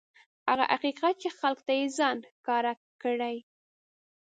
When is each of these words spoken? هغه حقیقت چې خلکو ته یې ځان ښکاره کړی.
هغه 0.49 0.65
حقیقت 0.73 1.13
چې 1.21 1.29
خلکو 1.39 1.63
ته 1.67 1.73
یې 1.79 1.85
ځان 1.97 2.17
ښکاره 2.35 2.73
کړی. 3.01 3.35